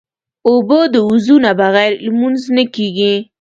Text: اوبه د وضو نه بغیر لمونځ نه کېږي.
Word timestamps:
اوبه 0.47 0.79
د 0.93 0.95
وضو 1.09 1.35
نه 1.45 1.51
بغیر 1.59 1.91
لمونځ 2.05 2.41
نه 2.55 2.63
کېږي. 2.75 3.15